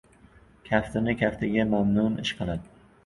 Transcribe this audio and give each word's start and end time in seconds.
Kaftini 0.69 1.13
kaftiga 1.19 1.67
mamnun 1.75 2.17
ishqadi. 2.25 2.57